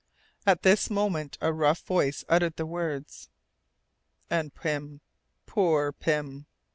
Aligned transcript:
At 0.47 0.63
this 0.63 0.89
moment 0.89 1.37
a 1.41 1.53
rough 1.53 1.81
voice 1.85 2.25
uttered 2.27 2.55
the 2.55 2.65
words: 2.65 3.29
"And 4.31 4.51
Pym 4.51 5.01
poor 5.45 5.91
Pym!" 5.91 6.47